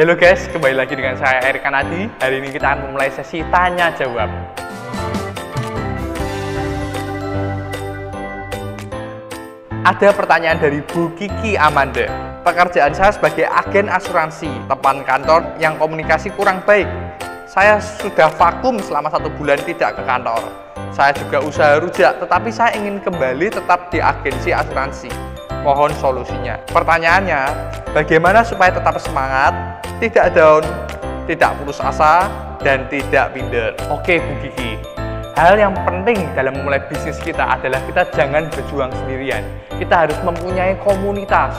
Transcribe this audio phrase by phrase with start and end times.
[0.00, 2.08] Halo guys, kembali lagi dengan saya Erik Kanadi.
[2.24, 4.32] Hari ini kita akan memulai sesi tanya jawab.
[9.84, 12.08] Ada pertanyaan dari Bu Kiki Amanda.
[12.40, 16.88] Pekerjaan saya sebagai agen asuransi, teman kantor yang komunikasi kurang baik.
[17.44, 20.48] Saya sudah vakum selama satu bulan tidak ke kantor.
[20.96, 25.39] Saya juga usaha rujak, tetapi saya ingin kembali tetap di agensi asuransi.
[25.60, 26.56] Mohon solusinya.
[26.70, 27.40] Pertanyaannya,
[27.92, 29.52] bagaimana supaya tetap semangat,
[30.00, 30.62] tidak down,
[31.28, 32.30] tidak putus asa,
[32.64, 33.76] dan tidak minder?
[33.92, 34.80] Oke, Bu Kiki.
[35.36, 39.40] Hal yang penting dalam memulai bisnis kita adalah kita jangan berjuang sendirian.
[39.80, 41.56] Kita harus mempunyai komunitas.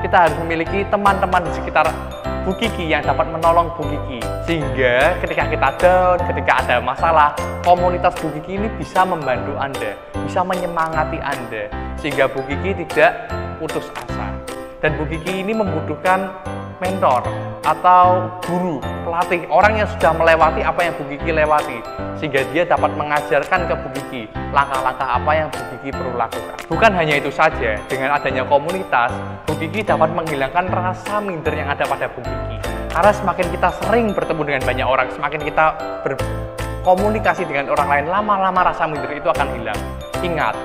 [0.00, 1.92] Kita harus memiliki teman-teman di sekitar
[2.40, 4.18] Bu Kiki yang dapat menolong Bu Kiki.
[4.48, 9.92] Sehingga ketika kita down, ketika ada masalah, komunitas Bu Kiki ini bisa membantu Anda,
[10.24, 11.68] bisa menyemangati Anda.
[12.00, 13.28] Sehingga Bu Kiki tidak
[13.60, 14.32] putus asa.
[14.80, 16.32] Dan Bu Kiki ini membutuhkan
[16.80, 17.20] mentor
[17.60, 21.78] atau guru, pelatih, orang yang sudah melewati apa yang Bu Kiki lewati
[22.16, 26.56] sehingga dia dapat mengajarkan ke Bu Kiki langkah-langkah apa yang Bu Kiki perlu lakukan.
[26.66, 29.12] Bukan hanya itu saja, dengan adanya komunitas,
[29.44, 32.56] Bu Kiki dapat menghilangkan rasa minder yang ada pada Bu Kiki.
[32.90, 35.64] Karena semakin kita sering bertemu dengan banyak orang, semakin kita
[36.02, 39.78] berkomunikasi dengan orang lain, lama-lama rasa minder itu akan hilang.
[40.24, 40.56] Ingat,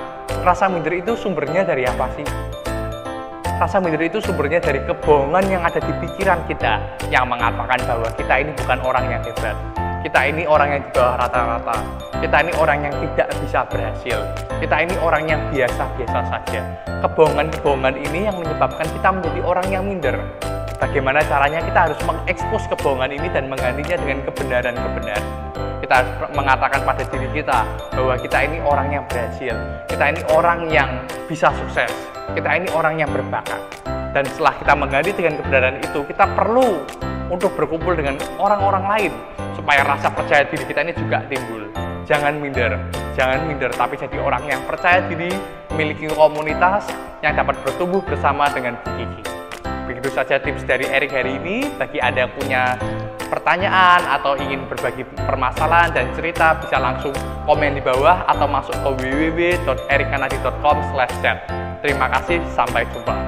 [0.42, 2.55] rasa minder itu sumbernya dari apa sih?
[3.56, 6.76] Rasa minder itu sumbernya dari kebohongan yang ada di pikiran kita
[7.08, 9.56] yang mengatakan bahwa kita ini bukan orang yang hebat.
[10.04, 11.76] Kita ini orang yang di rata-rata.
[12.20, 14.18] Kita ini orang yang tidak bisa berhasil.
[14.60, 16.60] Kita ini orang yang biasa-biasa saja.
[17.00, 20.20] Kebohongan-kebohongan ini yang menyebabkan kita menjadi orang yang minder.
[20.76, 25.24] Bagaimana caranya kita harus mengekspos kebohongan ini dan menggantinya dengan kebenaran-kebenaran.
[25.80, 27.64] Kita harus mengatakan pada diri kita
[27.96, 29.56] bahwa kita ini orang yang berhasil.
[29.88, 30.92] Kita ini orang yang
[31.24, 33.60] bisa sukses kita ini orang yang berbakat.
[34.16, 36.80] Dan setelah kita mengganti dengan kebenaran itu, kita perlu
[37.28, 39.12] untuk berkumpul dengan orang-orang lain
[39.52, 41.68] supaya rasa percaya diri kita ini juga timbul.
[42.06, 42.78] Jangan minder,
[43.18, 45.34] jangan minder, tapi jadi orang yang percaya diri,
[45.74, 46.86] memiliki komunitas
[47.20, 49.26] yang dapat bertumbuh bersama dengan Kiki.
[49.90, 51.66] Begitu saja tips dari Erik hari ini.
[51.76, 52.78] Bagi Anda yang punya
[53.26, 57.12] pertanyaan atau ingin berbagi permasalahan dan cerita, bisa langsung
[57.44, 61.65] komen di bawah atau masuk ke www.erikkanadi.com/chat.
[61.86, 63.26] Terima kasih, sampai jumpa.